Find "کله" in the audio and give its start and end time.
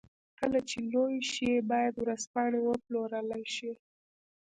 0.39-0.59